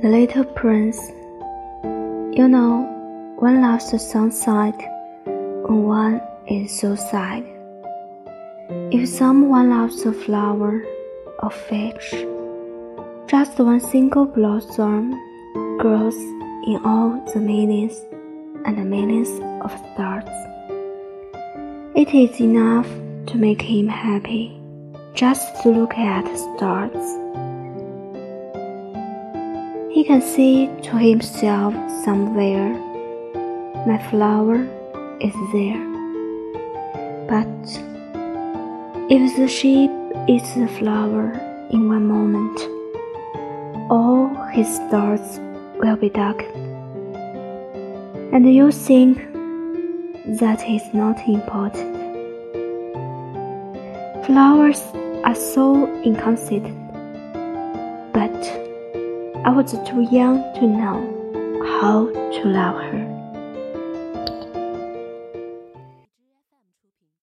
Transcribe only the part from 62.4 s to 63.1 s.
love her.